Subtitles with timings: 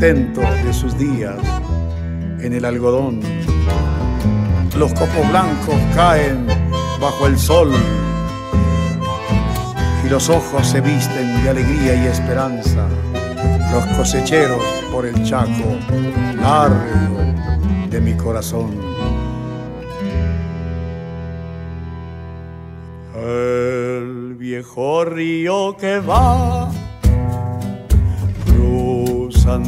[0.00, 1.36] de sus días
[2.40, 3.20] en el algodón.
[4.76, 6.46] Los copos blancos caen
[7.00, 7.72] bajo el sol
[10.04, 12.88] y los ojos se visten de alegría y esperanza.
[13.72, 14.62] Los cosecheros
[14.92, 15.78] por el chaco
[16.40, 17.34] largo
[17.88, 18.76] de mi corazón.
[23.16, 26.63] El viejo río que va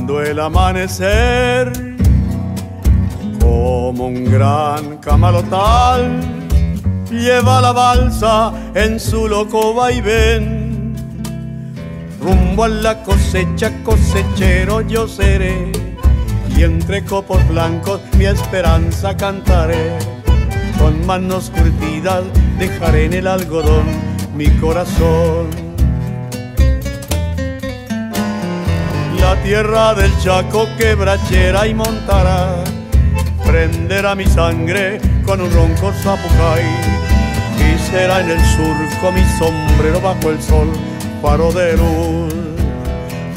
[0.07, 1.73] cruzando el amanecer
[3.41, 6.21] como un gran camalotal
[7.11, 10.95] lleva la balsa en su loco vaivén.
[12.21, 15.73] Rumbo a la cosecha, cosechero yo seré,
[16.57, 19.99] y entre copos blancos mi esperanza cantaré.
[20.79, 22.25] Con manos curtidas
[22.59, 23.87] dejaré en el algodón
[24.37, 25.66] mi corazón.
[29.27, 32.63] La tierra del Chaco quebrachera y montará,
[33.45, 36.63] prenderá mi sangre con un ronco zapucay.
[37.59, 40.69] Y será en el surco mi sombrero bajo el sol,
[41.21, 42.35] faro de luz.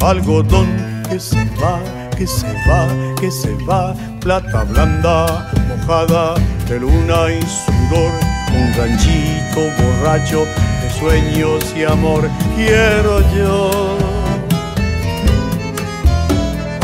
[0.01, 0.67] Algodón
[1.09, 1.81] que se va,
[2.15, 2.87] que se va,
[3.19, 6.35] que se va, plata blanda, mojada
[6.67, 8.11] de luna y sudor.
[8.53, 13.98] Un ranchito borracho de sueños y amor quiero yo.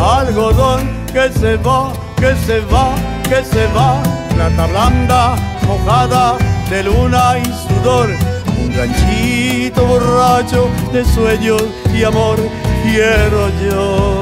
[0.06, 2.94] Algodón que se va, que se va,
[3.24, 4.04] que se va,
[4.36, 5.36] plata blanda,
[5.66, 6.38] mojada
[6.70, 8.10] de luna y sudor.
[8.62, 12.38] Un ranchito borracho de sueños y amor
[12.84, 14.22] quiero yo.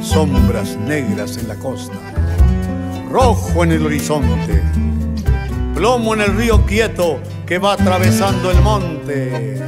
[0.00, 1.98] Sombras negras en la costa,
[3.10, 4.62] rojo en el horizonte,
[5.74, 9.60] plomo en el río quieto que va atravesando el monte.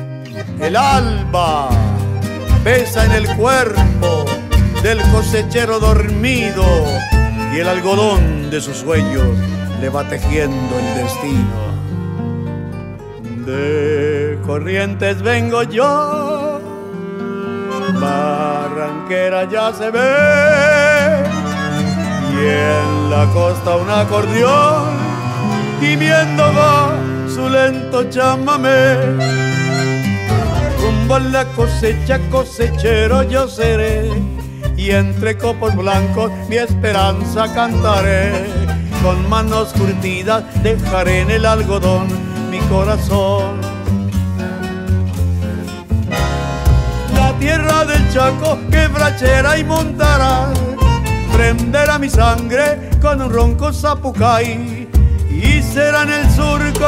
[0.61, 1.69] El alba
[2.63, 4.25] pesa en el cuerpo
[4.83, 6.65] del cosechero dormido
[7.55, 9.25] y el algodón de sus sueños
[9.81, 11.65] le va tejiendo el destino.
[13.47, 16.61] De corrientes vengo yo,
[18.01, 21.25] barranquera ya se ve,
[22.33, 24.97] y en la costa un acordeón,
[25.81, 28.95] gimiendo va su lento chamamé.
[30.81, 34.09] Rumbo a la cosecha, cosechero yo seré,
[34.77, 38.33] y entre copos blancos mi esperanza cantaré.
[39.03, 42.07] Con manos curtidas dejaré en el algodón
[42.51, 43.61] mi corazón.
[47.15, 50.53] La tierra del Chaco quebrachera y montará,
[51.33, 54.74] prenderá mi sangre con un ronco zapucay.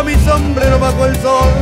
[0.04, 1.52] Mi sombrero bajo el sol,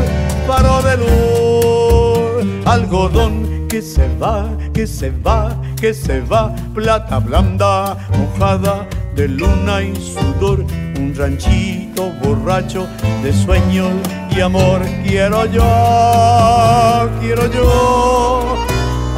[0.47, 7.97] faro de luz, algodón que se va, que se va, que se va, plata blanda,
[8.19, 10.65] mojada de luna y sudor,
[10.97, 12.87] un ranchito borracho
[13.23, 13.93] de sueños
[14.31, 14.81] y amor.
[15.05, 18.57] Quiero yo, quiero yo,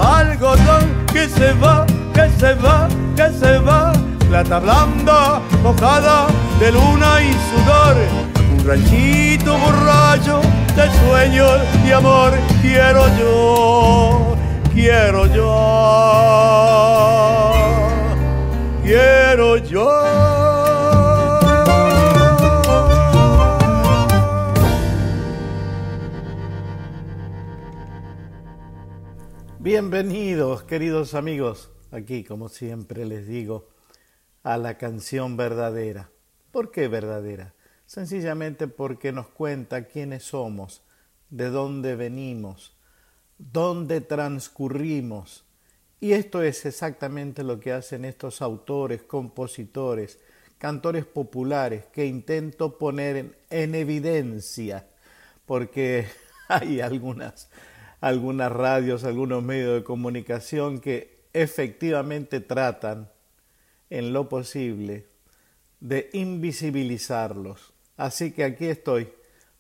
[0.00, 3.92] algodón que se va, que se va, que se va,
[4.28, 6.26] plata blanda, mojada
[6.60, 7.96] de luna y sudor,
[8.66, 10.40] ranchito borracho
[10.74, 12.32] de sueños y amor.
[12.60, 14.36] Quiero yo,
[14.74, 16.46] quiero yo
[18.86, 19.90] quiero yo.
[29.58, 33.68] Bienvenidos, queridos amigos, aquí como siempre les digo,
[34.44, 36.10] a la canción verdadera.
[36.52, 37.55] ¿Por qué verdadera?
[37.86, 40.82] Sencillamente porque nos cuenta quiénes somos,
[41.30, 42.76] de dónde venimos,
[43.38, 45.44] dónde transcurrimos,
[46.00, 50.18] y esto es exactamente lo que hacen estos autores, compositores,
[50.58, 54.86] cantores populares que intento poner en, en evidencia,
[55.46, 56.06] porque
[56.48, 57.48] hay algunas,
[58.00, 63.10] algunas radios, algunos medios de comunicación que efectivamente tratan
[63.90, 65.06] en lo posible
[65.80, 67.75] de invisibilizarlos.
[67.96, 69.08] Así que aquí estoy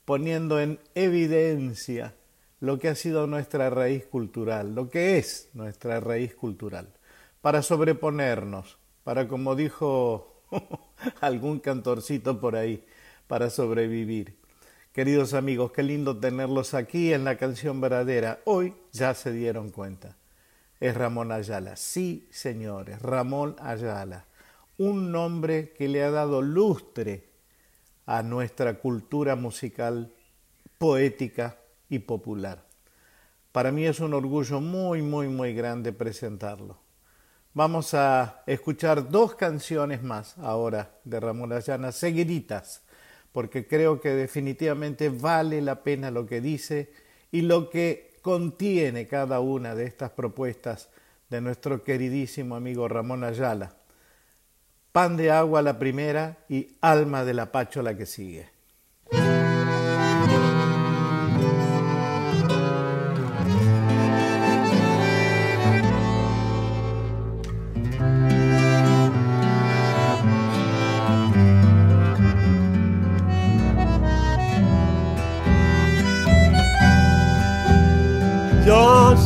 [0.04, 2.14] poniendo en evidencia
[2.60, 6.88] lo que ha sido nuestra raíz cultural, lo que es nuestra raíz cultural,
[7.40, 10.42] para sobreponernos, para, como dijo
[11.20, 12.84] algún cantorcito por ahí,
[13.26, 14.36] para sobrevivir.
[14.92, 18.40] Queridos amigos, qué lindo tenerlos aquí en la canción verdadera.
[18.44, 20.16] Hoy ya se dieron cuenta.
[20.80, 21.76] es Ramón Ayala.
[21.76, 24.24] Sí, señores, Ramón Ayala.
[24.78, 27.25] Un nombre que le ha dado lustre
[28.06, 30.12] a nuestra cultura musical,
[30.78, 31.58] poética
[31.88, 32.64] y popular.
[33.52, 36.78] Para mí es un orgullo muy, muy, muy grande presentarlo.
[37.52, 42.82] Vamos a escuchar dos canciones más ahora de Ramón Ayala, seguiditas,
[43.32, 46.92] porque creo que definitivamente vale la pena lo que dice
[47.32, 50.90] y lo que contiene cada una de estas propuestas
[51.30, 53.74] de nuestro queridísimo amigo Ramón Ayala.
[54.96, 58.48] Pan de agua la primera y alma de la pacho la que sigue.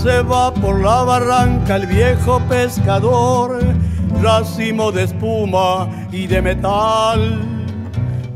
[0.02, 3.60] se va por la barranca el viejo pescador,
[4.22, 7.38] racimo de espuma y de metal,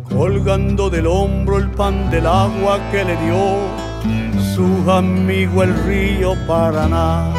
[0.09, 3.85] colgando del hombro el pan del agua que le dio
[4.55, 7.33] su amigo el río Paraná.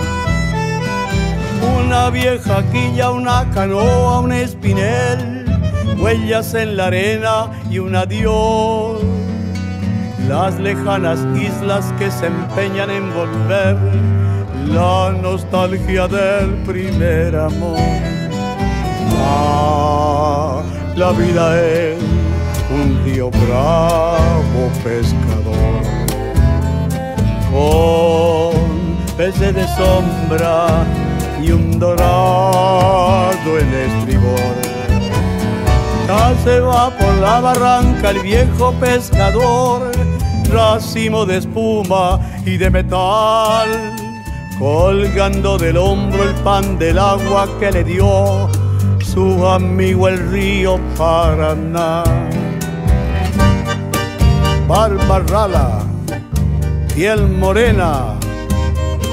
[1.79, 5.45] Una vieja quilla, una canoa, un espinel,
[5.97, 9.01] huellas en la arena y un adiós
[10.27, 13.77] las lejanas islas que se empeñan en volver,
[14.67, 18.14] la nostalgia del primer amor.
[19.17, 20.61] Ah,
[20.95, 21.97] la vida es
[22.71, 25.81] un río bravo pescador,
[27.51, 30.85] con peces de sombra
[31.41, 34.55] y un dorado en estribor.
[36.07, 39.91] Ya se va por la barranca el viejo pescador
[40.51, 43.67] racimo de espuma y de metal,
[44.59, 48.49] colgando del hombro el pan del agua que le dio
[49.15, 52.03] su amigo el río Paraná.
[54.67, 55.79] Barba rala,
[56.93, 58.19] piel morena,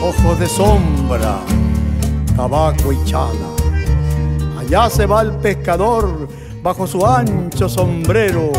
[0.02, 1.38] ojos de sombra,
[2.34, 3.50] tabaco y chala.
[4.58, 6.26] Allá se va el pescador
[6.64, 8.50] bajo su ancho sombrero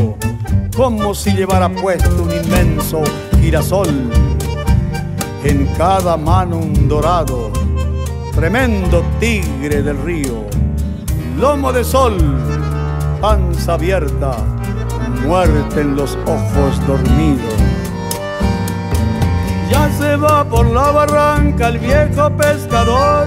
[0.78, 3.04] como si llevara puesto un inmenso
[3.42, 3.90] girasol.
[5.44, 7.51] En cada mano un dorado,
[8.34, 10.45] tremendo tigre del río,
[11.38, 12.18] lomo de sol,
[13.21, 14.38] panza abierta,
[15.25, 17.53] muerte en los ojos dormidos.
[19.69, 23.25] Ya se va por la barranca el viejo pescador,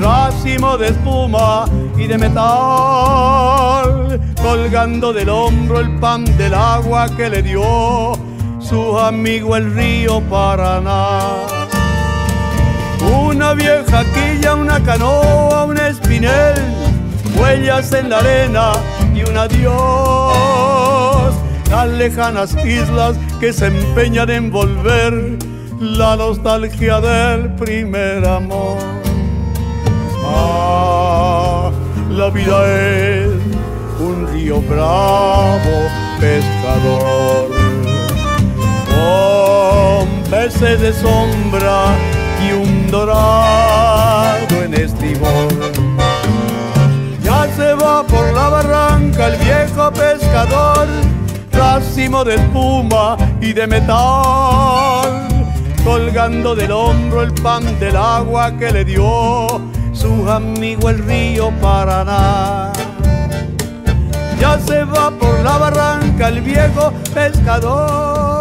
[0.00, 1.66] racimo de espuma
[1.96, 2.48] y de metal,
[4.40, 8.12] colgando del hombro el pan del agua que le dio
[8.60, 11.20] su amigo el río Paraná.
[13.22, 16.87] Una vieja quilla, una canoa, un espinel,
[17.36, 18.72] huellas en la arena
[19.14, 21.34] y un adiós.
[21.70, 25.38] Las lejanas islas que se empeñan en volver
[25.80, 28.78] la nostalgia del primer amor.
[30.24, 31.70] Ah,
[32.10, 33.28] la vida es
[34.00, 35.88] un río bravo
[36.20, 37.48] pescador,
[38.88, 41.96] con peces de sombra
[42.46, 43.77] y un dorado
[48.06, 50.86] por la barranca el viejo pescador,
[51.52, 55.28] racimo de espuma y de metal,
[55.84, 59.46] colgando del hombro el pan del agua que le dio
[59.92, 62.72] su amigo el río Paraná.
[64.40, 68.37] Ya se va por la barranca el viejo pescador.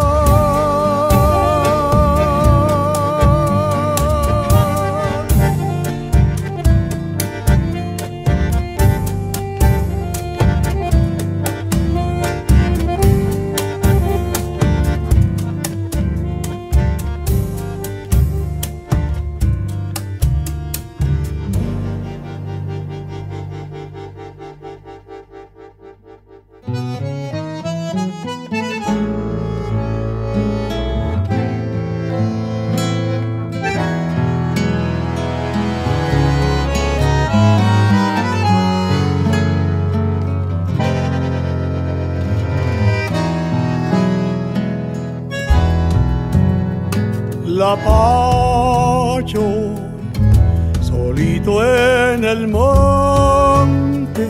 [52.38, 54.28] En el monte,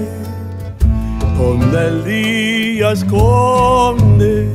[1.37, 4.53] donde el día esconde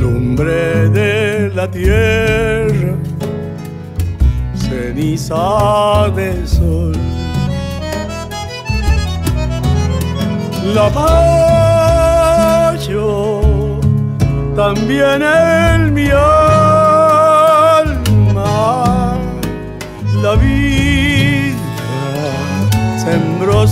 [0.00, 2.94] lumbre de la tierra,
[4.54, 6.96] ceniza de sol.
[10.74, 10.88] La
[12.70, 13.10] payo
[14.54, 16.08] también en mi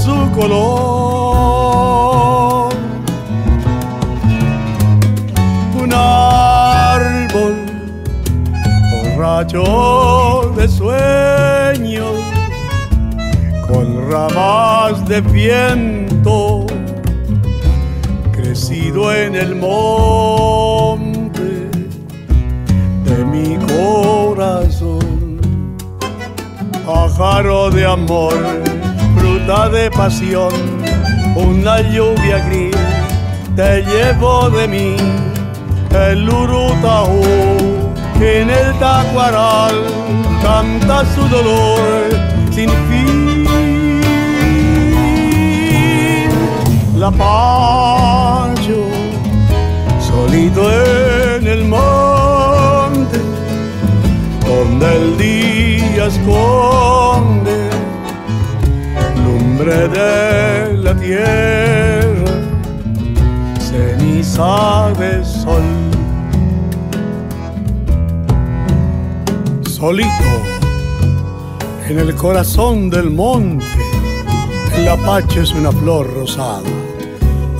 [0.00, 1.60] su color.
[5.82, 7.56] Un árbol
[8.92, 12.16] borracho de sueños
[13.68, 16.66] con ramas de viento
[18.32, 21.68] crecido en el monte
[23.04, 25.10] de mi corazón.
[26.86, 28.34] Pájaro de amor,
[29.50, 30.52] de pasión,
[31.34, 32.76] una lluvia gris
[33.56, 34.96] te llevo de mí,
[35.90, 37.20] el urutaú
[38.20, 39.74] en el tacuaral
[40.40, 41.82] canta su dolor
[42.52, 43.48] sin fin.
[46.96, 48.84] La payo
[49.98, 50.62] solito
[51.36, 53.18] en el monte
[54.46, 56.99] donde el día esconde
[59.60, 62.32] lumbre de la tierra,
[63.60, 65.62] ceniza de sol.
[69.62, 70.08] Solito
[71.88, 73.64] en el corazón del monte,
[74.76, 76.62] el apache es una flor rosada.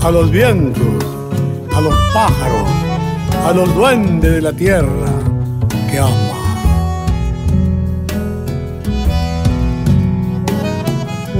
[0.02, 1.04] A los vientos,
[1.74, 2.68] a los pájaros,
[3.46, 5.12] a los duendes de la tierra
[5.90, 6.29] que ama.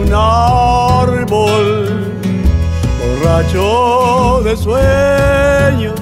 [0.01, 1.89] Un árbol
[3.01, 5.95] borracho de sueño,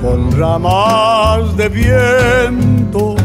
[0.00, 3.16] con ramas de viento,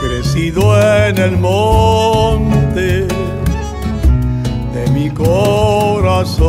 [0.00, 3.08] crecido en el monte
[4.74, 6.44] de mi corazón.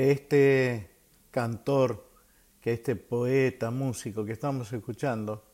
[0.00, 0.90] Que este
[1.30, 2.08] cantor,
[2.62, 5.44] que este poeta, músico que estamos escuchando,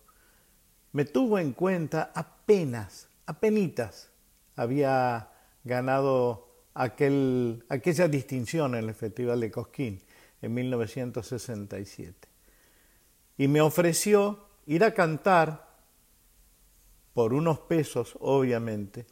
[0.92, 4.12] me tuvo en cuenta apenas, apenitas,
[4.54, 5.32] había
[5.64, 10.00] ganado aquel, aquella distinción en el Festival de Cosquín
[10.40, 12.28] en 1967.
[13.38, 15.74] Y me ofreció ir a cantar,
[17.14, 19.06] por unos pesos obviamente,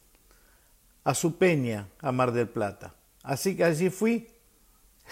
[1.03, 2.95] a su peña, a Mar del Plata.
[3.21, 4.29] Así que allí fui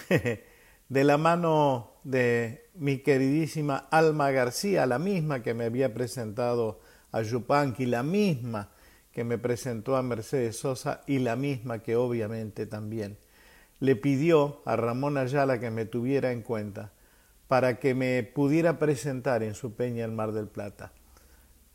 [0.90, 6.80] de la mano de mi queridísima Alma García, la misma que me había presentado
[7.12, 8.72] a Yupanqui, la misma
[9.12, 13.18] que me presentó a Mercedes Sosa y la misma que obviamente también
[13.80, 16.92] le pidió a Ramón Ayala que me tuviera en cuenta
[17.48, 20.94] para que me pudiera presentar en su peña en Mar del Plata.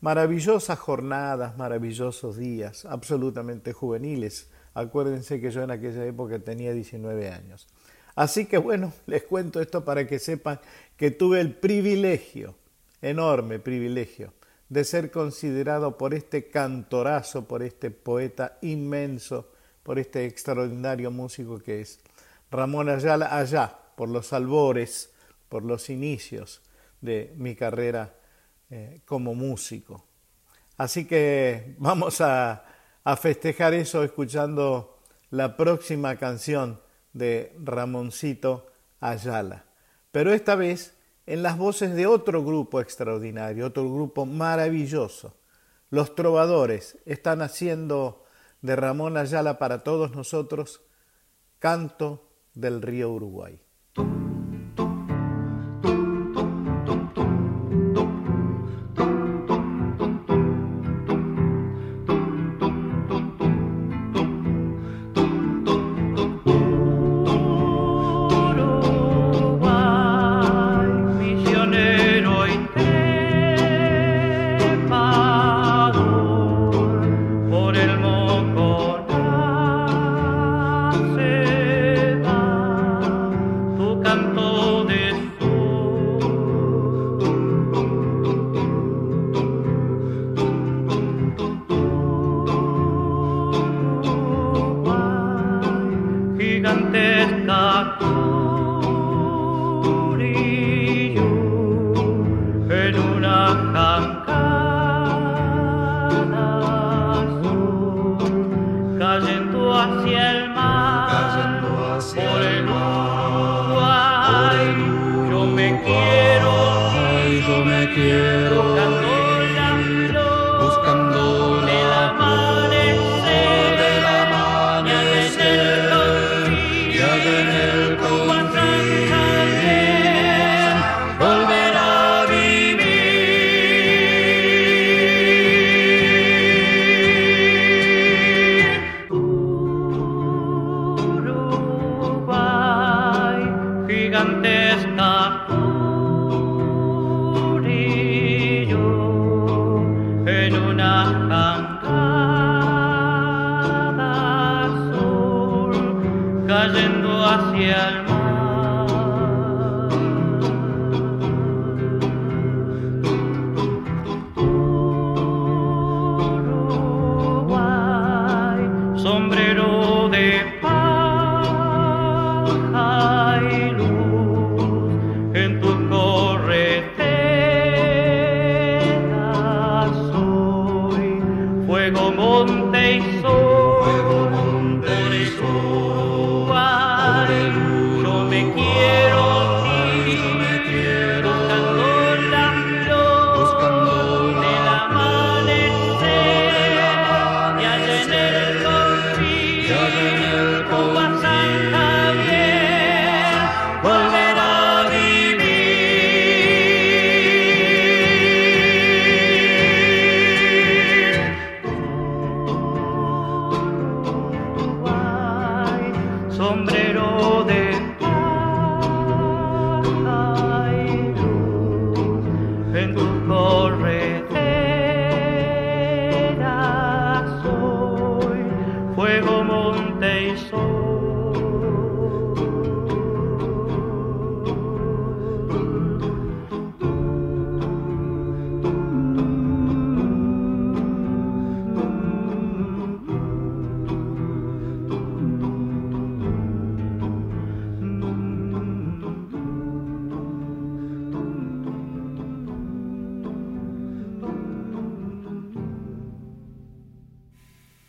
[0.00, 4.50] Maravillosas jornadas, maravillosos días, absolutamente juveniles.
[4.74, 7.68] Acuérdense que yo en aquella época tenía 19 años.
[8.18, 10.58] Así que bueno, les cuento esto para que sepan
[10.96, 12.56] que tuve el privilegio,
[13.00, 14.32] enorme privilegio,
[14.68, 19.52] de ser considerado por este cantorazo, por este poeta inmenso,
[19.84, 22.00] por este extraordinario músico que es
[22.50, 25.12] Ramón Ayala, allá, por los albores,
[25.48, 26.60] por los inicios
[27.00, 28.16] de mi carrera
[28.68, 30.04] eh, como músico.
[30.76, 32.64] Así que vamos a,
[33.04, 34.98] a festejar eso escuchando
[35.30, 36.80] la próxima canción
[37.18, 38.66] de Ramoncito
[39.00, 39.66] Ayala.
[40.10, 40.96] Pero esta vez
[41.26, 45.36] en las voces de otro grupo extraordinario, otro grupo maravilloso.
[45.90, 48.24] Los trovadores están haciendo
[48.62, 50.80] de Ramón Ayala para todos nosotros
[51.58, 53.60] canto del río Uruguay.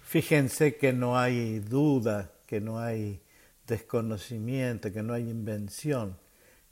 [0.09, 3.21] Fíjense que no hay duda, que no hay
[3.67, 6.17] desconocimiento, que no hay invención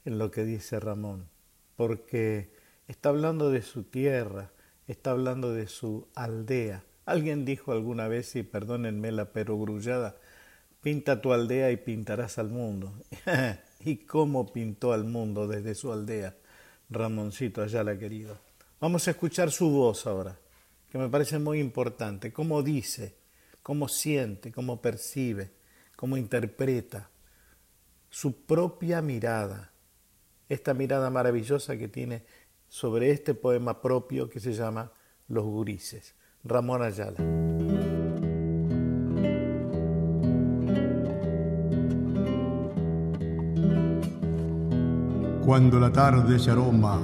[0.06, 1.30] en lo que dice Ramón,
[1.76, 2.50] porque
[2.88, 4.50] está hablando de su tierra,
[4.88, 6.84] está hablando de su aldea.
[7.06, 10.16] Alguien dijo alguna vez, y perdónenme la perogrullada,
[10.82, 12.92] pinta tu aldea y pintarás al mundo.
[13.86, 16.36] ¿Y cómo pintó al mundo desde su aldea?
[16.90, 18.40] Ramoncito Ayala querido.
[18.82, 20.36] Vamos a escuchar su voz ahora,
[20.92, 22.34] que me parece muy importante.
[22.34, 23.17] ¿Cómo dice?
[23.68, 25.52] Cómo siente, cómo percibe,
[25.98, 27.10] cómo interpreta
[28.10, 29.74] su propia mirada,
[30.48, 32.24] esta mirada maravillosa que tiene
[32.70, 34.94] sobre este poema propio que se llama
[35.28, 37.18] Los Gurises, Ramón Ayala.
[45.46, 47.02] Cuando la tarde se aroma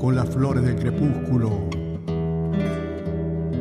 [0.00, 1.85] con las flores del crepúsculo,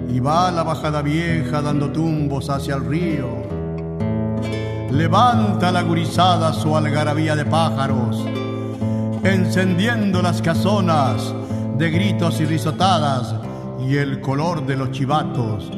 [0.10, 3.28] y va la bajada vieja dando tumbos hacia el río.
[4.92, 8.26] Levanta la gurizada su algarabía de pájaros,
[9.24, 11.34] encendiendo las casonas
[11.78, 13.36] de gritos y risotadas
[13.86, 15.70] y el color de los chivatos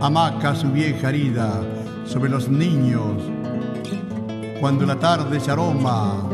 [0.00, 1.60] amaca su vieja herida
[2.06, 3.22] sobre los niños.
[4.60, 6.28] Cuando la tarde se aroma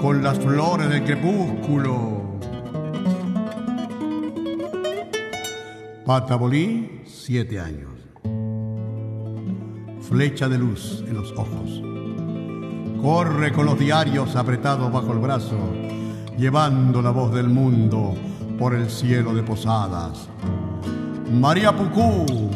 [0.00, 2.13] con las flores del crepúsculo,
[6.04, 7.90] Patabolí, siete años.
[10.06, 11.80] Flecha de luz en los ojos.
[13.00, 15.56] Corre con los diarios apretados bajo el brazo,
[16.36, 18.14] llevando la voz del mundo
[18.58, 20.28] por el cielo de posadas.
[21.32, 22.50] María Pucú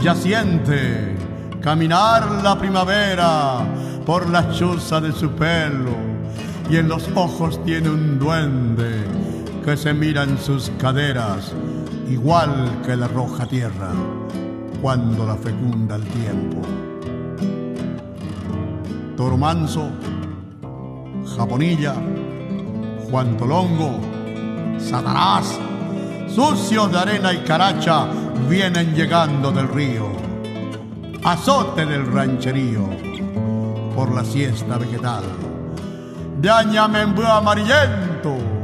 [0.00, 1.16] ya siente
[1.60, 3.66] caminar la primavera
[4.06, 5.96] por la chuza de su pelo
[6.70, 9.02] y en los ojos tiene un duende
[9.64, 11.52] que se mira en sus caderas
[12.08, 13.90] igual que la roja tierra
[14.80, 16.62] cuando la fecunda el tiempo.
[19.16, 19.90] Toro Manso,
[21.36, 21.94] Japonilla,
[23.10, 23.98] Juan Tolongo,
[24.78, 25.58] Satanás,
[26.28, 28.06] sucios de arena y caracha,
[28.48, 30.06] vienen llegando del río.
[31.24, 32.88] Azote del rancherío
[33.96, 35.24] por la siesta vegetal.
[36.40, 38.55] Dañame en amarillento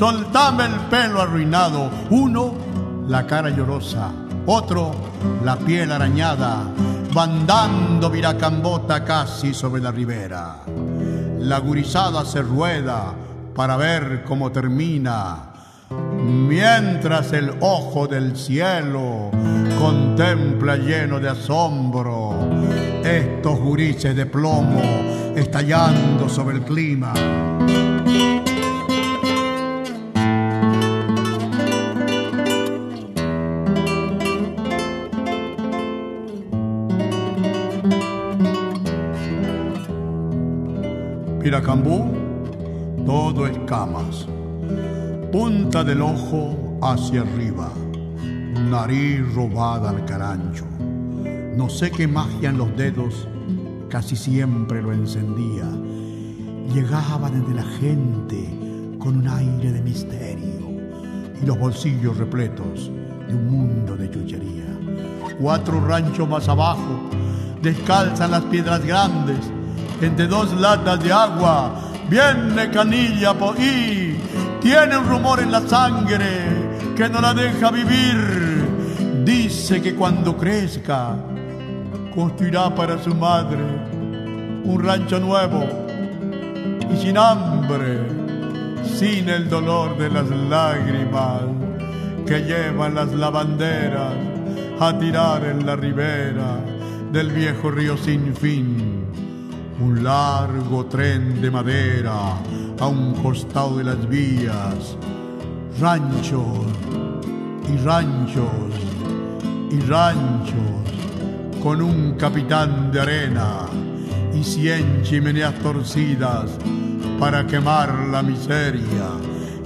[0.00, 1.90] soltame el pelo arruinado.
[2.08, 2.54] Uno,
[3.06, 4.10] la cara llorosa.
[4.46, 4.92] Otro,
[5.44, 6.64] la piel arañada,
[7.12, 10.56] bandando viracambota casi sobre la ribera.
[11.40, 13.12] La gurizada se rueda
[13.54, 15.52] para ver cómo termina,
[15.90, 19.30] mientras el ojo del cielo
[19.78, 22.36] contempla lleno de asombro
[23.04, 24.80] estos gurises de plomo
[25.36, 27.12] estallando sobre el clima.
[41.50, 42.14] Piracambú,
[43.04, 44.24] todo escamas.
[45.32, 47.72] Punta del ojo hacia arriba.
[48.70, 50.64] Nariz robada al carancho.
[51.56, 53.26] No sé qué magia en los dedos,
[53.88, 55.64] casi siempre lo encendía.
[56.72, 60.70] Llegaba desde la gente con un aire de misterio
[61.42, 62.92] y los bolsillos repletos
[63.26, 64.78] de un mundo de chuchería.
[65.40, 67.10] Cuatro ranchos más abajo
[67.60, 69.50] descalzan las piedras grandes
[70.00, 71.74] entre dos latas de agua.
[72.08, 74.16] Viene canilla y
[74.60, 79.24] tiene un rumor en la sangre que no la deja vivir.
[79.24, 81.14] Dice que cuando crezca
[82.14, 83.62] construirá para su madre
[84.64, 85.64] un rancho nuevo
[86.92, 87.98] y sin hambre,
[88.84, 91.42] sin el dolor de las lágrimas
[92.26, 94.14] que llevan las lavanderas
[94.80, 96.58] a tirar en la ribera
[97.12, 98.89] del viejo río sin fin
[99.80, 102.36] un largo tren de madera
[102.78, 104.96] a un costado de las vías,
[105.80, 106.66] ranchos
[107.66, 108.74] y ranchos
[109.70, 110.80] y ranchos
[111.62, 113.66] con un capitán de arena
[114.34, 116.50] y cien chimeneas torcidas
[117.18, 119.08] para quemar la miseria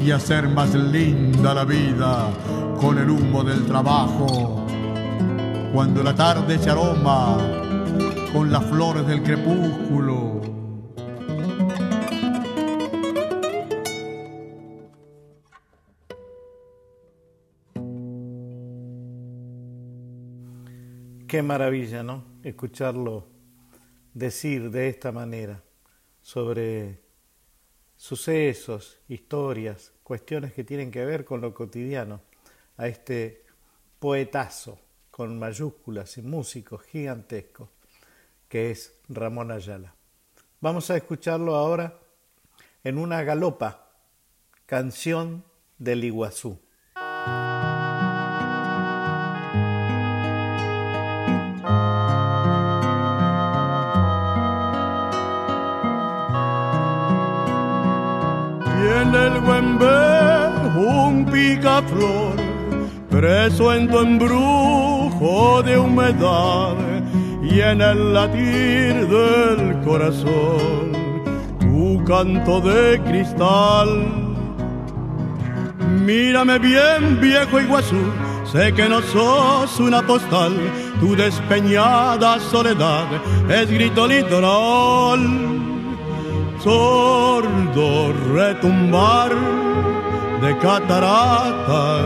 [0.00, 2.31] y hacer más linda la vida
[2.81, 4.64] con el humo del trabajo.
[5.72, 7.63] Cuando la tarde se aroma
[8.35, 10.40] con las flores del crepúsculo.
[21.29, 22.25] Qué maravilla, ¿no?
[22.42, 23.29] Escucharlo
[24.12, 25.62] decir de esta manera
[26.20, 26.99] sobre
[27.94, 32.20] sucesos, historias, cuestiones que tienen que ver con lo cotidiano,
[32.79, 33.44] a este
[34.01, 34.81] poetazo
[35.12, 37.73] con mayúsculas y músicos gigantescos
[38.55, 39.97] que es Ramón Ayala.
[40.61, 41.99] Vamos a escucharlo ahora
[42.85, 43.88] en una galopa,
[44.64, 45.43] canción
[45.77, 46.61] del Iguazú.
[58.77, 60.47] Tiene el Güembe
[60.79, 62.37] un picaflor,
[63.11, 66.84] preso en tu embrujo de humedad
[67.61, 70.93] en el latir del corazón
[71.61, 73.88] tu canto de cristal.
[76.05, 78.03] Mírame bien, viejo Iguazú,
[78.51, 80.53] sé que no sos una postal,
[81.01, 83.07] tu despeñada soledad
[83.49, 85.21] es grito litoral.
[86.62, 89.33] Sordo retumbar
[90.43, 92.05] de cataratas,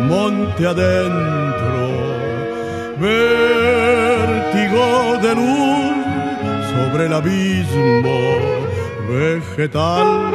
[0.00, 1.38] monte adentro.
[4.68, 5.96] De luz
[6.70, 8.36] sobre el abismo
[9.08, 10.30] vegetal.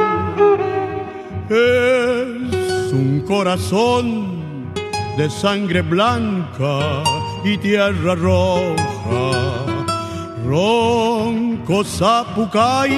[1.48, 4.72] Es un corazón
[5.16, 7.04] de sangre blanca
[7.44, 9.64] y tierra roja.
[10.44, 12.90] Ronco zapucay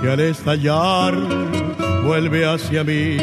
[0.00, 1.14] que al estallar
[2.06, 3.18] vuelve hacia mí.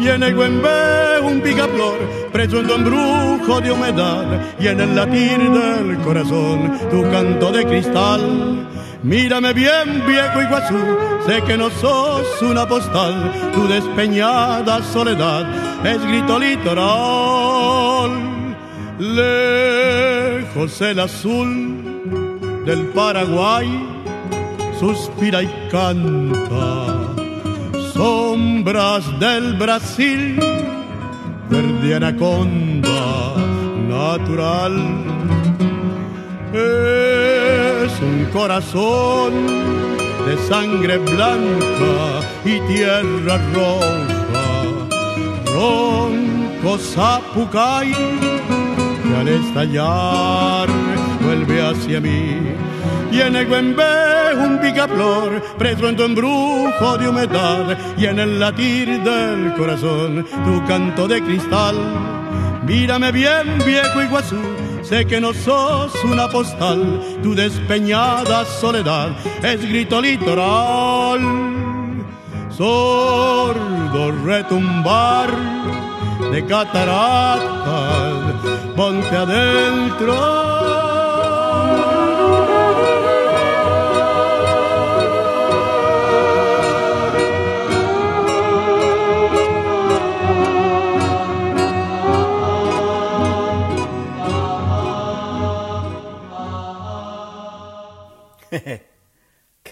[0.00, 1.98] Y en el Güembe un picaflor,
[2.32, 4.24] preso en tu embrujo de humedad.
[4.58, 8.68] Y en el latir del corazón tu canto de cristal.
[9.02, 10.78] Mírame bien, viejo Iguazú,
[11.26, 15.44] sé que no sos una postal, tu despeñada soledad
[15.84, 18.10] es grito litoral.
[18.98, 23.68] Lejos el azul del Paraguay
[24.80, 27.12] suspira y canta.
[27.92, 30.38] Sombras del Brasil,
[31.50, 33.34] verde anaconda
[33.88, 34.74] natural.
[36.52, 39.32] Es un corazón
[40.26, 44.54] de sangre blanca y tierra roja.
[45.54, 47.92] Ronco zapucay
[49.02, 50.68] que al estallar
[51.22, 52.38] vuelve hacia mí.
[53.12, 53.46] Y en el
[54.36, 57.78] Un picaflor, preso en tu embrujo de humedad.
[57.96, 61.76] Y en el latir del corazón tu canto de cristal.
[62.66, 64.40] Mírame bien, viejo Iguazú,
[64.82, 69.10] sé que no sos una postal, tu despeñada soledad
[69.42, 71.20] es grito litoral.
[72.48, 75.28] sordo retumbar
[76.32, 77.42] de cataratas,
[78.74, 80.83] ponte adentro.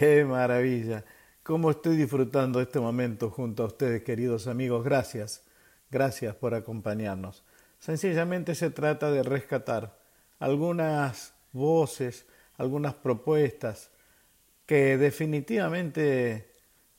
[0.02, 1.04] Qué maravilla.
[1.44, 4.82] Cómo estoy disfrutando este momento junto a ustedes, queridos amigos.
[4.82, 5.44] Gracias.
[5.92, 7.44] Gracias por acompañarnos.
[7.78, 9.96] Sencillamente se trata de rescatar
[10.40, 13.92] algunas voces, algunas propuestas
[14.66, 16.50] que definitivamente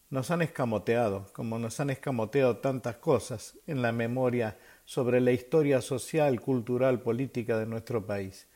[0.10, 5.82] nos han escamoteado, como nos han escamoteado tantas cosas en la memoria sobre la historia
[5.82, 8.48] social, cultural, política de nuestro país.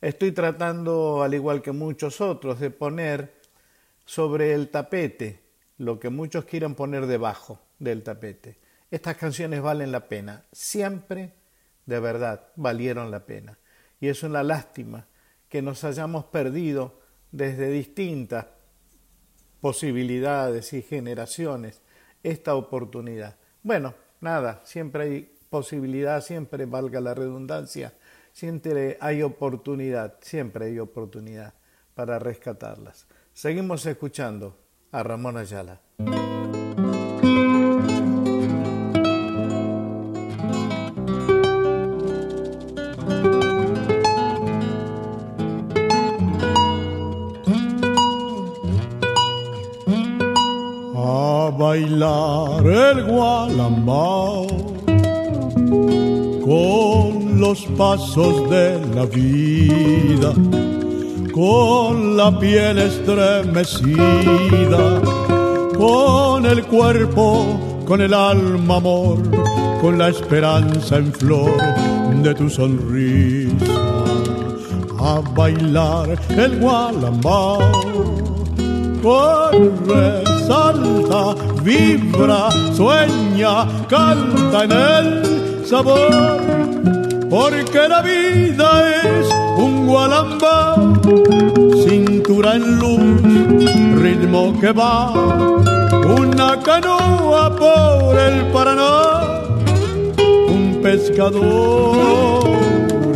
[0.00, 3.34] Estoy tratando, al igual que muchos otros, de poner
[4.06, 5.42] sobre el tapete
[5.76, 8.56] lo que muchos quieran poner debajo del tapete.
[8.90, 11.34] Estas canciones valen la pena, siempre
[11.84, 13.58] de verdad valieron la pena.
[14.00, 15.06] Y es una lástima
[15.48, 17.00] que nos hayamos perdido
[17.32, 18.46] desde distintas
[19.60, 21.82] posibilidades y generaciones
[22.22, 23.36] esta oportunidad.
[23.62, 27.94] Bueno, nada, siempre hay posibilidad, siempre valga la redundancia,
[28.32, 31.54] siempre hay oportunidad, siempre hay oportunidad
[31.94, 33.06] para rescatarlas.
[33.36, 34.56] Seguimos escuchando
[34.92, 35.82] a Ramón Ayala.
[50.94, 54.46] A bailar el gualambao
[56.42, 60.32] con los pasos de la vida
[61.36, 65.02] con la piel estremecida,
[65.76, 69.18] con el cuerpo, con el alma amor,
[69.82, 71.52] con la esperanza en flor
[72.22, 73.52] de tu sonrisa,
[74.98, 77.58] a bailar el gualambao.
[79.02, 86.40] Corre, salta, vibra, sueña, canta en el sabor,
[87.28, 90.92] porque la vida es un gualambao,
[91.84, 93.22] cintura en luz,
[94.00, 95.12] ritmo que va,
[96.20, 99.42] una canoa por el Paraná,
[100.48, 102.44] un pescador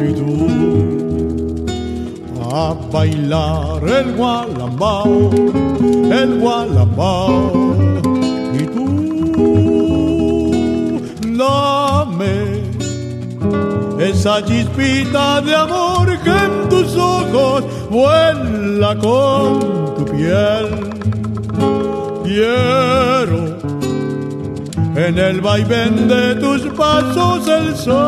[0.09, 0.49] y tú,
[2.53, 5.31] a bailar el gualambao,
[6.11, 7.90] el gualambao,
[14.11, 20.67] esa chispita de amor que en tus ojos vuela con tu piel.
[22.25, 23.59] Quiero
[24.97, 28.03] en el vaivén de tus pasos el sol,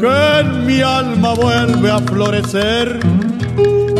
[0.00, 2.98] que en mi alma vuelve a florecer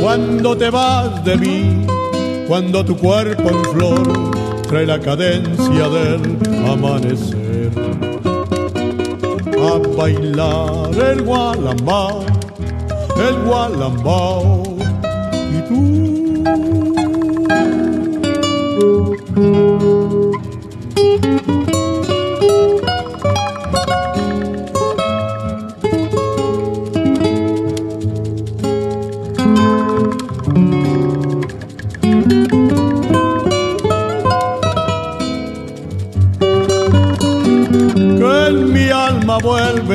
[0.01, 1.87] cuando te vas de mí,
[2.49, 4.03] cuando tu cuerpo en flor
[4.69, 8.02] trae la cadencia del amanecer
[9.63, 12.25] a bailar el gualambao,
[13.17, 14.63] el gualambao
[15.53, 15.83] y tú.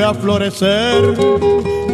[0.08, 1.14] A florecer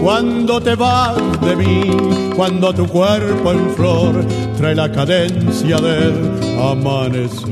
[0.01, 1.91] cuando te vas de mí,
[2.37, 4.25] cuando tu cuerpo en flor
[4.57, 6.15] trae la cadencia del
[6.61, 7.51] amanecer.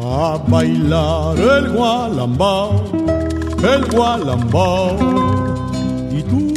[0.00, 2.84] A bailar el gualambao,
[3.62, 4.96] el gualambao,
[6.10, 6.52] y tú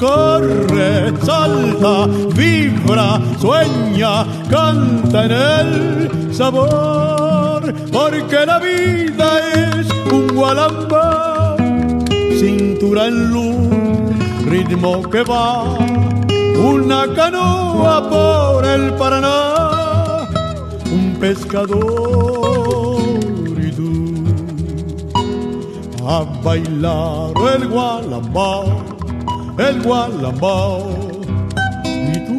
[0.00, 9.65] corre, salta, vibra, sueña, canta en el sabor, porque la vida es
[10.36, 11.56] un gualambao,
[12.38, 13.56] cintura en luz,
[14.44, 15.78] ritmo que va,
[16.58, 20.28] una canoa por el Paraná,
[20.92, 23.00] un pescador
[23.56, 24.24] y tú,
[26.06, 28.84] a bailar el gualambao,
[29.58, 30.82] el gualambao
[31.84, 32.36] y tú.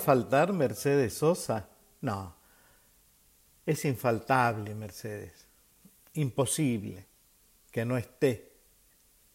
[0.00, 1.68] Faltar Mercedes Sosa?
[2.00, 2.34] No,
[3.64, 5.46] es infaltable Mercedes,
[6.14, 7.06] imposible
[7.70, 8.50] que no esté,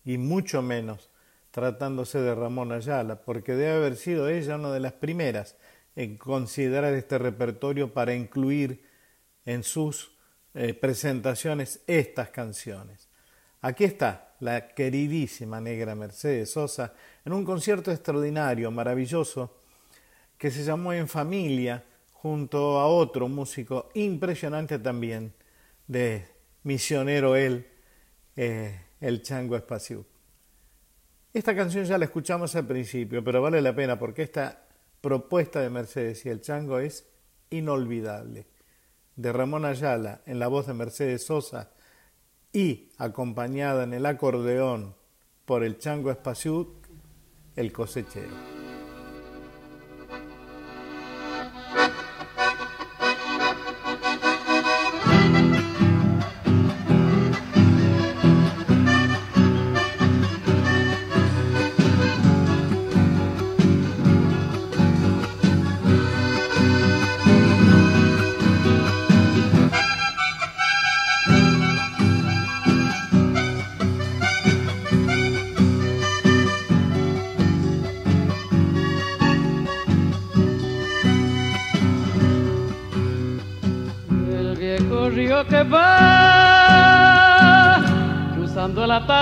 [0.04, 1.10] y mucho menos
[1.52, 5.56] tratándose de Ramón Ayala, porque debe haber sido ella una de las primeras
[5.96, 8.84] en considerar este repertorio para incluir
[9.46, 10.12] en sus
[10.54, 13.08] eh, presentaciones estas canciones.
[13.62, 19.62] Aquí está la queridísima negra Mercedes Sosa en un concierto extraordinario, maravilloso,
[20.38, 25.34] que se llamó En Familia, junto a otro músico impresionante también,
[25.88, 26.26] de
[26.64, 27.68] misionero él,
[28.36, 30.06] eh, el Chango Espacio.
[31.34, 34.66] Esta canción ya la escuchamos al principio, pero vale la pena porque esta
[35.02, 37.08] propuesta de Mercedes y el Chango es
[37.50, 38.48] inolvidable.
[39.16, 41.72] De Ramón Ayala en la voz de Mercedes Sosa
[42.52, 44.96] y acompañada en el acordeón
[45.46, 46.70] por el Chango Espaciut,
[47.56, 48.55] el cosechero.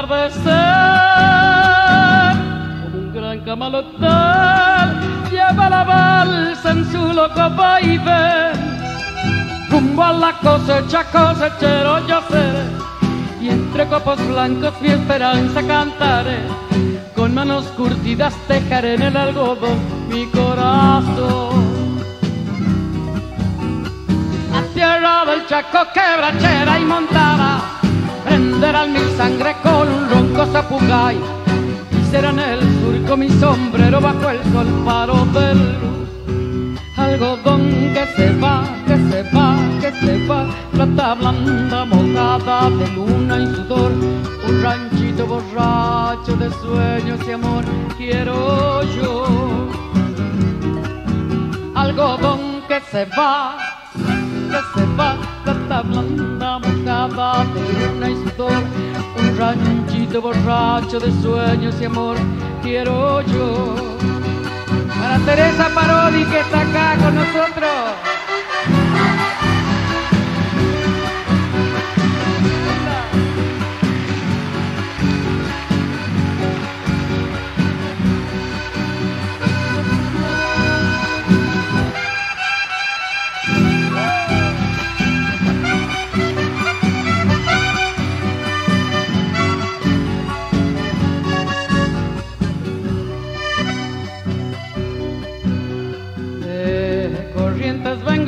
[0.03, 0.43] Atardecer
[2.83, 4.99] como un gran camalotal
[5.31, 8.51] lleva la balsa en su loco baile
[9.69, 12.63] rumbo a la cosecha cosechero yo seré
[13.41, 16.39] y entre copos blancos mi esperanza cantaré.
[17.13, 21.73] Con manos curtidas dejaré en el algodón mi corazón.
[24.73, 27.42] Tierra del Chaco quebrachera y montada,
[28.33, 31.17] prenderán mi sangre con un ronco zapugay,
[31.91, 36.09] y será en el surco mi sombrero bajo el sol paro del luz.
[36.97, 43.37] Algodón que se va, que se va, que se va, plata blanda mojada de luna
[43.37, 43.91] y sudor,
[44.47, 47.63] un ranchito borracho de sueños y amor,
[47.97, 49.25] quiero yo.
[51.75, 53.57] Algodón que se va,
[53.93, 55.17] que se va,
[55.67, 58.15] plata blanda mojada de luna y
[59.19, 62.17] un ranchito borracho de sueños y amor,
[62.61, 63.75] quiero yo.
[64.87, 68.92] Para Teresa Parodi que está acá con nosotros.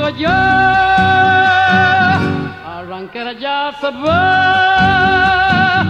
[0.09, 0.29] Yo,
[2.77, 5.85] arrancar ya se va,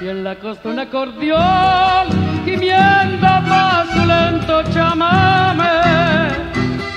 [0.00, 2.08] y en la costa un acordeón,
[2.44, 5.64] gimiendo más lento chamame,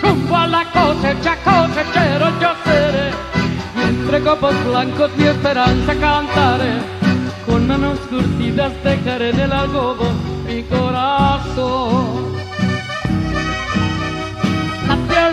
[0.02, 3.12] rumbo a la cosecha, cosechero yo seré,
[3.76, 6.74] y entre copos blancos mi esperanza cantaré,
[7.46, 9.52] con manos curtidas dejaré en el
[10.48, 12.33] mi corazón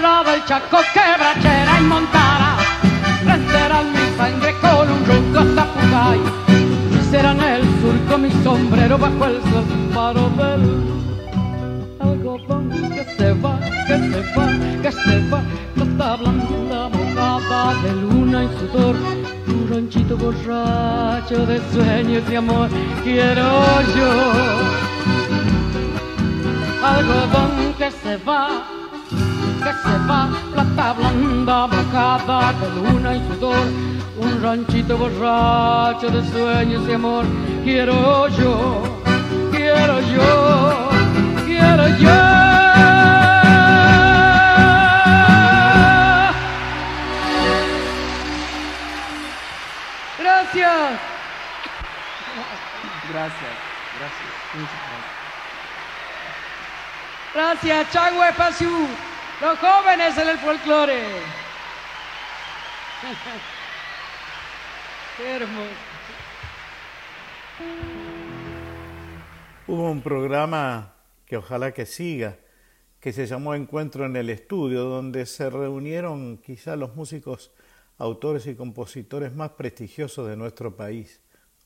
[0.01, 2.57] tierra del Chaco quebrachera y montara
[3.22, 6.20] prenderán mi sangre con un ronco zapugay
[6.90, 10.64] y será en el surco mi sombrero bajo el sol paro del
[12.01, 14.46] algodón que se va, que se va,
[14.82, 15.42] que se va
[15.74, 18.96] plata blanda mojada de luna y sudor
[19.48, 22.68] un ranchito borracho de sueños y amor
[23.03, 24.11] quiero yo.
[26.82, 28.80] Algodón que se va
[29.61, 33.67] que se va, plata blanda, bocada de luna y sudor,
[34.17, 37.25] un ranchito borracho de sueños y amor.
[37.63, 38.83] Quiero yo,
[39.53, 40.89] quiero yo,
[41.45, 42.41] quiero yo.
[50.19, 51.01] Gracias.
[53.11, 53.55] Gracias,
[53.99, 54.91] gracias, gracias.
[57.35, 59.10] Gracias, Espacio.
[59.41, 61.01] Los jóvenes en el folclore.
[65.16, 65.70] Qué hermoso.
[69.66, 70.93] Hubo un programa
[71.24, 72.36] que ojalá que siga,
[73.01, 77.51] que se llamó Encuentro en el Estudio, donde se reunieron quizá los músicos,
[77.97, 81.22] autores y compositores más prestigiosos de nuestro país.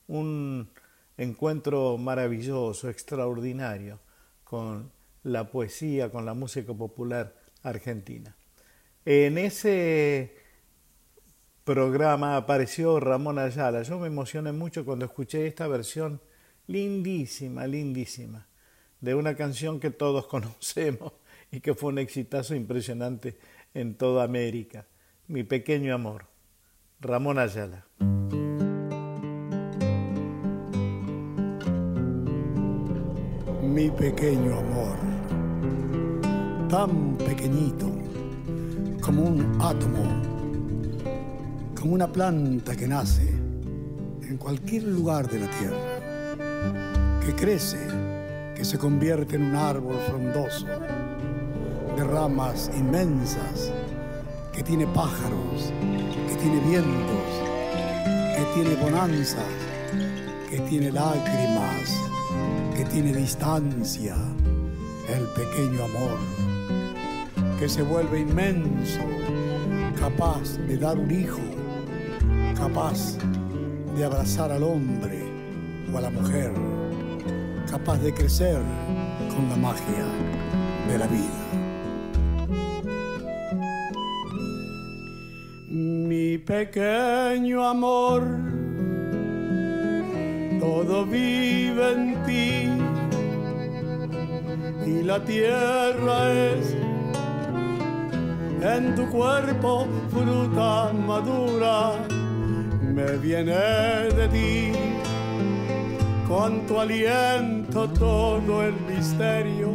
[0.07, 0.69] Un
[1.17, 3.99] encuentro maravilloso, extraordinario,
[4.45, 8.35] con la poesía, con la música popular argentina.
[9.05, 10.35] En ese
[11.63, 13.81] programa apareció Ramón Ayala.
[13.81, 16.21] Yo me emocioné mucho cuando escuché esta versión
[16.67, 18.47] lindísima, lindísima,
[19.01, 21.13] de una canción que todos conocemos
[21.51, 23.37] y que fue un exitazo impresionante
[23.73, 24.85] en toda América.
[25.27, 26.27] Mi pequeño amor,
[26.99, 27.85] Ramón Ayala.
[33.61, 34.97] Mi pequeño amor,
[36.67, 37.91] tan pequeñito
[39.01, 40.35] como un átomo
[41.85, 43.29] como una planta que nace
[44.27, 47.77] en cualquier lugar de la tierra, que crece,
[48.55, 53.71] que se convierte en un árbol frondoso, de ramas inmensas,
[54.51, 55.71] que tiene pájaros,
[56.27, 57.27] que tiene vientos,
[58.35, 59.45] que tiene bonanzas,
[60.49, 62.01] que tiene lágrimas,
[62.75, 64.15] que tiene distancia,
[65.07, 66.17] el pequeño amor,
[67.59, 69.01] que se vuelve inmenso,
[69.99, 71.41] capaz de dar un hijo
[72.55, 73.17] capaz
[73.95, 75.23] de abrazar al hombre
[75.93, 76.51] o a la mujer,
[77.69, 78.59] capaz de crecer
[79.33, 80.05] con la magia
[80.87, 81.41] de la vida.
[85.69, 88.23] Mi pequeño amor,
[90.59, 92.71] todo vive en ti
[94.89, 96.74] y la tierra es
[98.73, 101.93] en tu cuerpo fruta madura.
[102.81, 104.71] Me viene de ti,
[106.27, 109.69] con tu aliento todo el misterio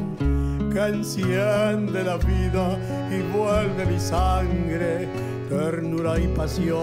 [0.72, 2.78] que enciende la vida
[3.10, 5.08] y vuelve mi sangre
[5.48, 6.80] ternura y pasión.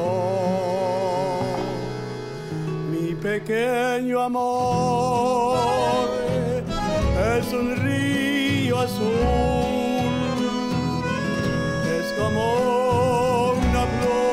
[2.91, 5.57] Mi pequeño amor
[7.37, 9.76] es un río azul,
[12.17, 14.27] como una flor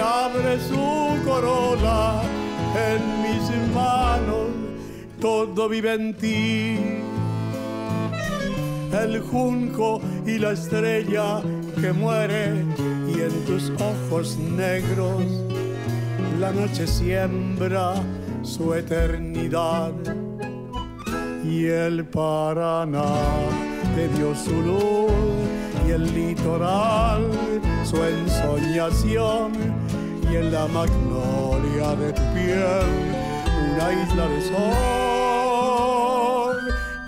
[0.00, 2.22] abre su corola
[2.74, 4.48] en mis manos,
[5.20, 6.78] todo vive en ti.
[8.92, 11.42] El junco y la estrella
[11.80, 12.64] que muere
[13.08, 15.22] y en tus ojos negros
[16.40, 17.94] la noche siembra
[18.42, 19.92] su eternidad.
[21.44, 23.04] Y el Paraná
[23.94, 25.40] te dio su luz
[25.90, 27.28] el litoral
[27.84, 29.52] su ensoñación
[30.30, 32.86] y en la magnolia de tu piel
[33.72, 34.60] una isla de sol.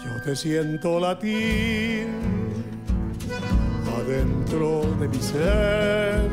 [0.05, 2.09] Yo te siento latir
[3.97, 6.29] adentro de mi ser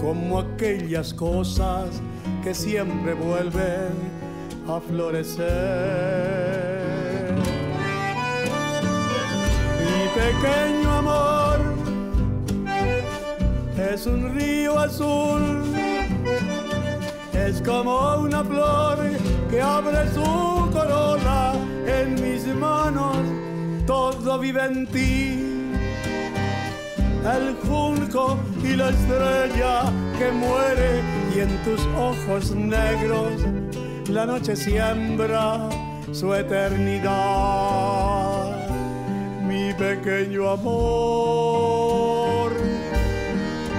[0.00, 2.02] como aquellas cosas
[2.42, 3.92] que siempre vuelven
[4.68, 6.75] a florecer.
[10.16, 11.58] Pequeño amor
[13.92, 15.62] es un río azul,
[17.34, 18.98] es como una flor
[19.50, 21.52] que abre su corona
[21.86, 23.18] en mis manos,
[23.86, 25.42] todo vive en ti.
[27.36, 29.82] El junco y la estrella
[30.18, 31.02] que muere
[31.34, 33.32] y en tus ojos negros
[34.08, 35.68] la noche siembra
[36.12, 38.25] su eternidad.
[39.78, 41.76] Pequeño amor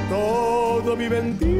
[0.10, 1.58] todo vive en ti.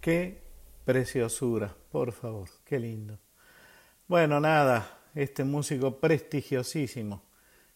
[0.00, 0.42] Qué
[0.84, 3.18] preciosura, por favor, qué lindo.
[4.10, 7.22] Bueno, nada, este músico prestigiosísimo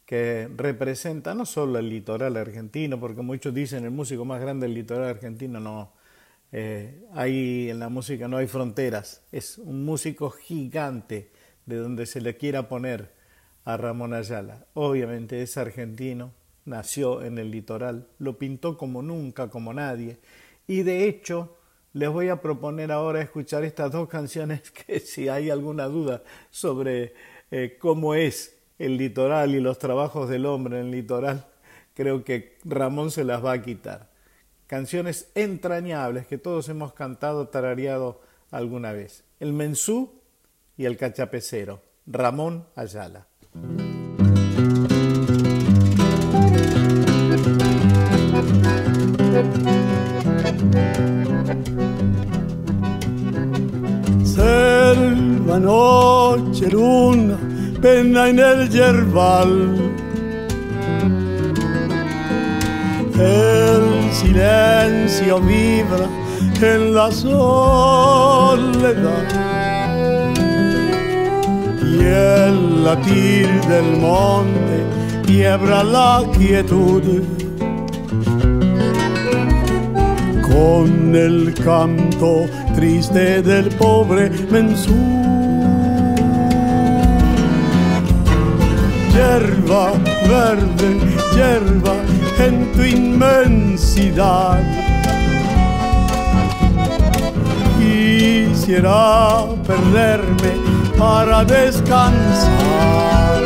[0.05, 4.74] que representa no solo el litoral argentino, porque muchos dicen el músico más grande del
[4.74, 5.93] litoral argentino, no,
[6.51, 11.30] eh, ahí en la música no hay fronteras, es un músico gigante
[11.66, 13.12] de donde se le quiera poner
[13.64, 14.66] a Ramón Ayala.
[14.74, 16.32] Obviamente es argentino,
[16.64, 20.18] nació en el litoral, lo pintó como nunca, como nadie,
[20.66, 21.57] y de hecho
[21.95, 27.14] les voy a proponer ahora escuchar estas dos canciones que si hay alguna duda sobre
[27.51, 31.47] eh, cómo es el litoral y los trabajos del hombre en el litoral,
[31.95, 34.11] creo que Ramón se las va a quitar.
[34.66, 38.20] Canciones entrañables que todos hemos cantado, tarareado
[38.51, 39.22] alguna vez.
[39.38, 40.20] El mensú
[40.76, 43.28] y el cachapecero, Ramón Ayala.
[55.55, 57.37] Selva, noche, luna,
[57.81, 59.77] pena en el yerbal.
[63.15, 66.09] El silencio vibra
[66.61, 68.65] en la soledad
[71.83, 74.83] y el latir del monte
[75.27, 77.23] quiebra la quietud
[80.43, 85.34] con el canto triste del pobre mensú.
[89.15, 89.93] Yerba
[90.29, 90.99] verde,
[91.37, 91.95] yerba
[92.39, 94.61] en tu inmensidad.
[97.79, 100.53] Quisiera perderme
[100.99, 103.43] para descansar.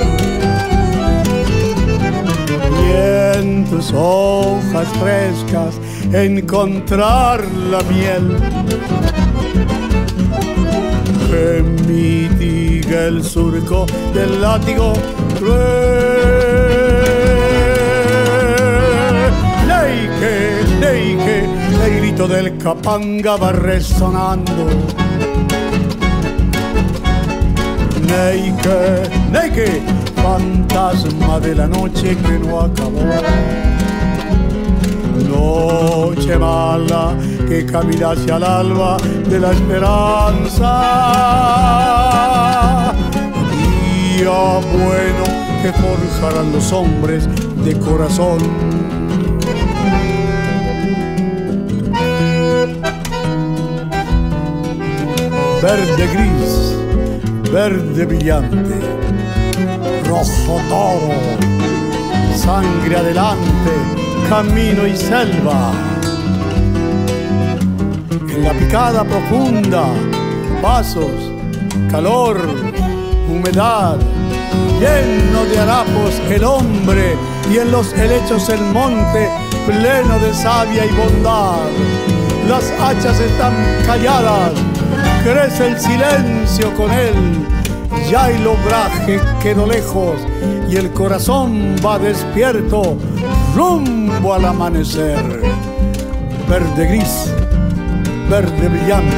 [2.83, 5.75] Y en tus hojas frescas
[6.15, 8.39] encontrar la miel
[11.31, 14.95] que mitiga el surco del látigo
[15.39, 16.19] cruel.
[19.67, 20.35] Neike,
[20.81, 21.37] neike,
[21.85, 24.67] el grito del capanga va resonando.
[28.07, 28.81] Neike,
[29.31, 29.83] neike,
[30.17, 33.05] fantasma de la noche que no acabó.
[35.29, 37.15] Noche mala
[37.49, 38.97] que camina hacia el alba
[39.29, 40.69] de la esperanza.
[44.25, 45.23] Bueno
[45.63, 47.29] que forjarán los hombres
[47.65, 48.39] de corazón.
[55.63, 58.75] Verde gris, verde brillante,
[60.09, 61.15] rojo toro,
[62.35, 63.71] sangre adelante,
[64.29, 65.71] camino y selva.
[68.29, 69.87] En la picada profunda,
[70.61, 71.07] pasos,
[71.89, 72.37] calor,
[73.39, 73.97] humedad,
[74.81, 77.17] lleno de harapos el hombre
[77.51, 79.29] y en los helechos el monte
[79.67, 81.59] pleno de savia y bondad.
[82.49, 83.55] Las hachas están
[83.87, 84.53] calladas,
[85.23, 87.15] crece el silencio con él.
[88.11, 90.17] Ya el obraje quedó lejos
[90.71, 92.97] y el corazón va despierto
[93.55, 95.43] rumbo al amanecer.
[96.49, 97.33] Verde gris,
[98.31, 99.17] verde brillante,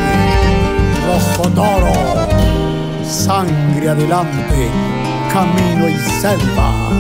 [1.07, 2.40] rojo toro,
[3.11, 4.71] sangre adelante,
[5.33, 6.91] camino y selva.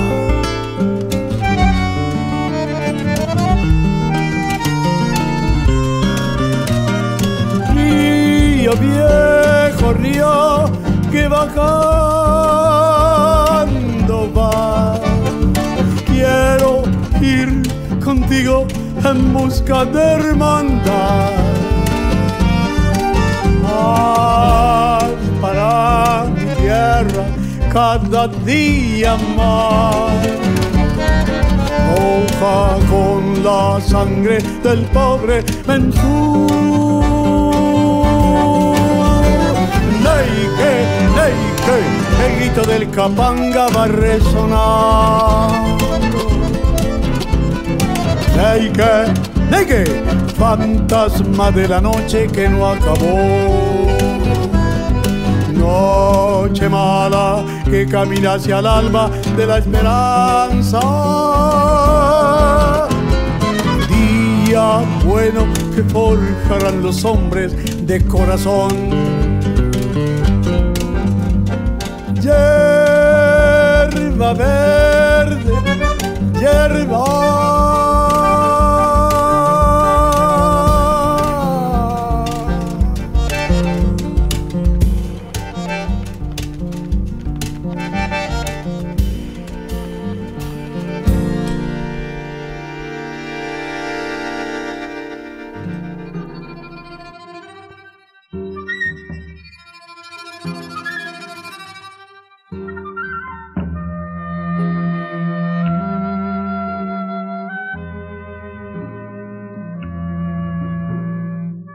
[8.78, 10.70] Viejo, río
[11.10, 11.52] que bajando
[14.32, 14.94] va.
[16.06, 16.84] Quiero
[17.20, 17.62] ir
[18.02, 18.66] contigo
[19.04, 21.30] en busca de hermandad.
[23.66, 25.29] Haz
[26.34, 27.24] mi tierra
[27.72, 30.26] cada día más.
[31.96, 36.46] Hoja con la sangre del pobre mensú.
[40.04, 40.72] Neike,
[41.16, 41.78] neike,
[42.24, 45.86] el grito del capanga va resonando.
[48.36, 48.92] Neike,
[49.50, 49.84] neike,
[50.36, 53.69] fantasma de la noche que no acabó.
[55.70, 60.80] Noche mala que camina hacia el alba de la esperanza.
[63.88, 67.54] Día bueno que forjarán los hombres
[67.86, 68.72] de corazón.
[72.20, 73.50] Yerba
[74.34, 75.52] verde,
[76.40, 78.19] yerba.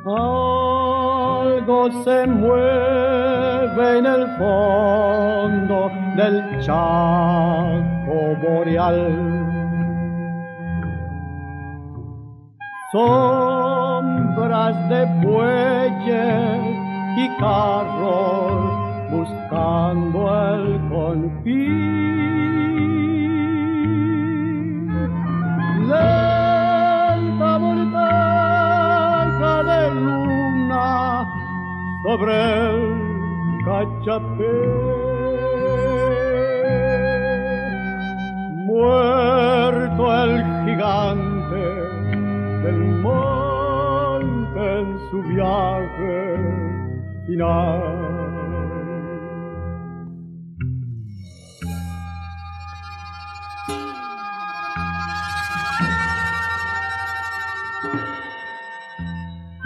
[0.07, 9.01] Algo se mueve en el fondo del Chaco boreal.
[12.91, 16.61] Sombras de bueyes
[17.17, 18.44] y carros
[19.25, 20.19] buscando
[20.53, 21.55] el confín.
[25.89, 30.89] Lenta mortaja de luna
[32.03, 32.35] sobre
[32.69, 32.79] el
[33.65, 34.57] cachapé.
[38.67, 40.33] Muerto el
[40.65, 41.65] gigante
[42.63, 46.19] del monte en su viaje
[47.27, 47.84] final.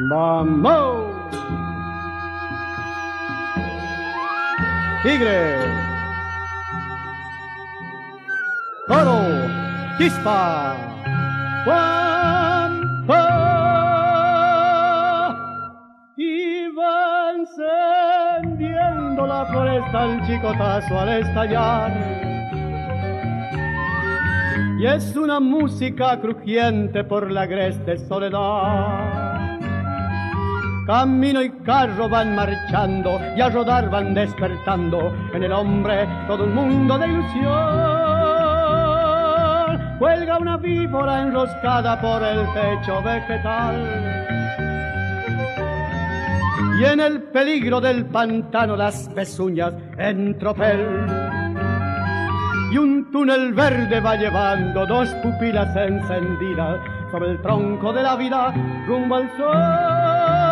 [0.09, 1.05] ¡Vamos!
[5.03, 5.55] Tigre.
[8.87, 9.21] Toro.
[9.99, 10.75] Chispa.
[11.63, 13.21] Guampa.
[16.17, 17.33] Y va
[18.41, 21.91] encendiendo la floresta el chicotazo al estallar.
[24.79, 29.08] Y es una música crujiente por la agreste soledad.
[30.89, 36.55] Camino y carro van marchando y a rodar van despertando en el hombre todo un
[36.55, 37.45] mundo de ilusión.
[39.99, 43.75] Cuelga una víbora enroscada por el techo vegetal.
[46.79, 51.05] Y en el peligro del pantano las pezuñas en tropel.
[52.71, 56.79] Y un túnel verde va llevando dos pupilas encendidas
[57.11, 58.51] sobre el tronco de la vida
[58.87, 60.48] rumbo al sol.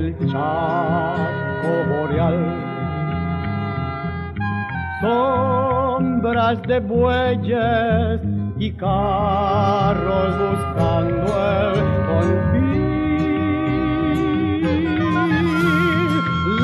[0.00, 2.38] Del charco boreal.
[5.00, 8.20] Sombras de bueyes
[8.58, 11.78] y carros buscando el
[12.08, 12.78] confín.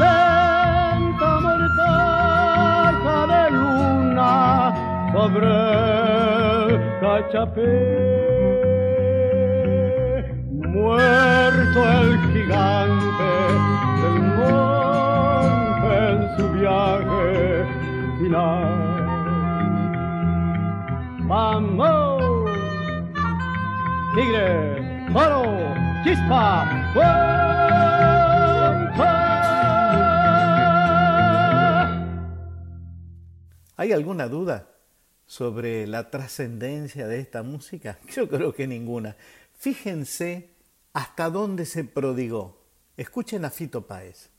[0.01, 4.33] Lenta mortaja de luna
[5.13, 5.49] sobre
[6.67, 6.71] el
[7.01, 8.04] cachapé.
[33.77, 34.71] ¿Hay alguna duda
[35.27, 37.99] sobre la trascendencia de esta música?
[38.11, 39.17] Yo creo que ninguna.
[39.53, 40.51] Fíjense
[40.95, 42.65] hasta dónde se prodigó.
[42.97, 44.31] Escuchen a Fito Páez.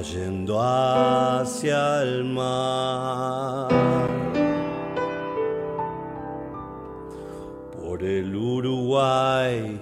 [0.00, 3.68] Cayendo hacia el mar.
[7.76, 9.78] Por el Uruguay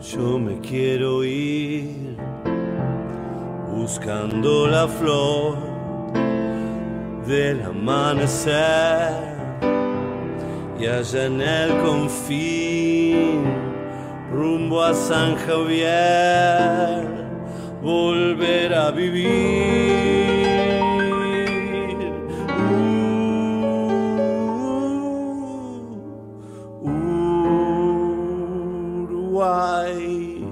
[0.00, 2.16] yo me quiero ir
[3.72, 5.58] buscando la flor
[7.24, 9.12] del amanecer
[10.80, 13.44] y allá en el confín
[14.32, 17.15] rumbo a San Javier
[17.86, 20.26] volver a vivir.
[29.16, 30.44] Uruguay,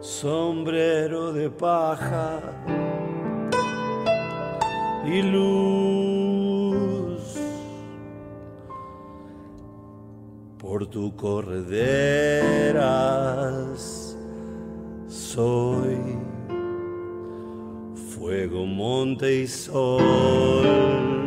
[0.00, 2.40] sombrero de paja
[5.06, 6.58] y luz
[10.58, 11.68] por tu correderas
[15.38, 15.96] soy
[18.10, 21.17] fuego, monte y sol.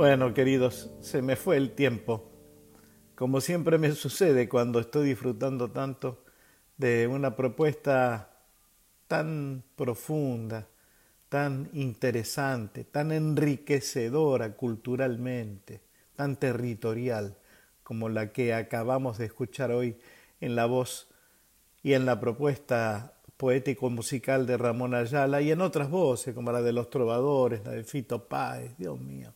[0.00, 2.32] Bueno, queridos, se me fue el tiempo.
[3.14, 6.24] Como siempre me sucede cuando estoy disfrutando tanto
[6.78, 8.30] de una propuesta
[9.08, 10.68] tan profunda,
[11.28, 15.82] tan interesante, tan enriquecedora culturalmente,
[16.16, 17.36] tan territorial
[17.82, 19.98] como la que acabamos de escuchar hoy
[20.40, 21.10] en la voz
[21.82, 26.72] y en la propuesta poético-musical de Ramón Ayala y en otras voces como la de
[26.72, 29.34] los trovadores, la de Fito Páez, Dios mío,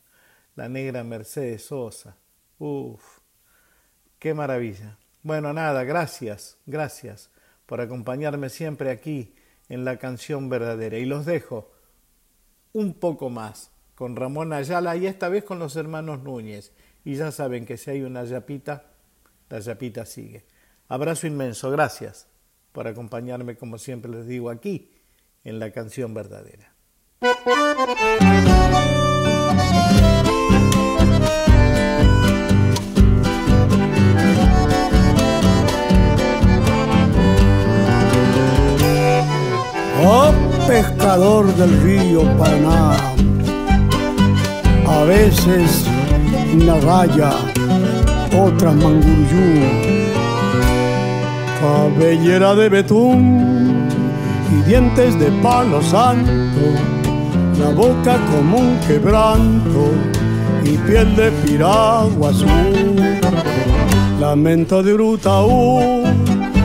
[0.57, 2.17] la negra Mercedes Sosa.
[2.59, 3.19] Uf,
[4.19, 4.99] qué maravilla.
[5.23, 7.31] Bueno, nada, gracias, gracias
[7.67, 9.35] por acompañarme siempre aquí
[9.69, 10.99] en la canción verdadera.
[10.99, 11.73] Y los dejo
[12.73, 16.73] un poco más con Ramón Ayala y esta vez con los hermanos Núñez.
[17.05, 18.93] Y ya saben que si hay una yapita,
[19.49, 20.45] la yapita sigue.
[20.89, 22.27] Abrazo inmenso, gracias
[22.73, 24.91] por acompañarme como siempre les digo aquí
[25.45, 26.75] en la canción verdadera.
[40.85, 42.97] Pescador del río Paraná.
[44.87, 45.87] A veces
[46.53, 47.33] una raya,
[48.39, 49.61] otra manguruyú,
[51.61, 53.89] cabellera de betún
[54.53, 56.31] y dientes de palo santo,
[57.59, 59.91] la boca como un quebranto
[60.65, 63.21] y piel de piragua azul.
[64.21, 66.05] Lamento de Urutaú,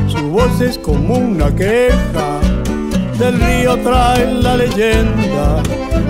[0.07, 2.39] su voz es como una queja,
[3.20, 5.61] del río trae la leyenda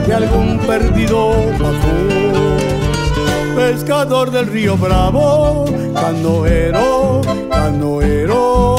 [0.05, 3.55] de algún perdido bajú.
[3.55, 8.76] Pescador del río Bravo, canoero, canoero,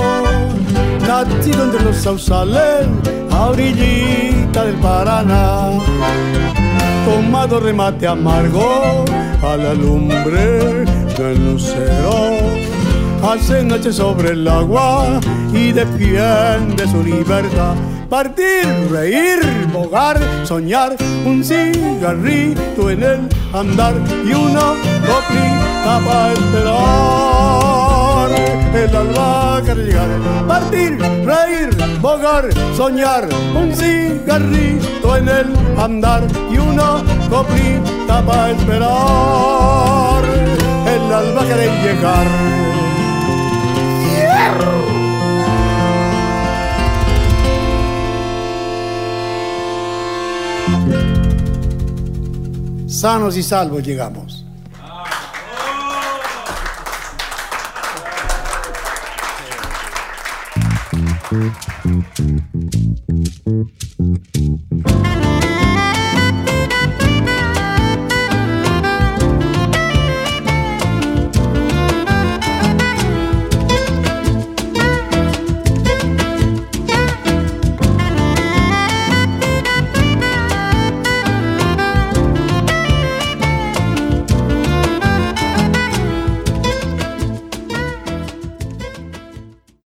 [1.06, 2.86] nacido entre los sausales,
[3.30, 5.70] a orillita del Paraná
[7.04, 9.04] tomado remate amargo
[9.42, 10.84] a la lumbre
[11.16, 12.69] del lucero.
[13.22, 15.20] Hace noche sobre el agua
[15.52, 17.74] y defiende su libertad.
[18.08, 19.40] Partir, reír,
[19.72, 20.96] bogar, soñar,
[21.26, 23.94] un cigarrito en el andar
[24.24, 24.74] y una
[25.06, 26.80] coplita para esperar
[28.74, 30.08] el albahaca de llegar.
[30.48, 40.24] Partir, reír, bogar, soñar, un cigarrito en el andar y una coplita para esperar
[40.86, 42.69] el albahaca de llegar.
[53.00, 54.44] sanos y salvos llegamos.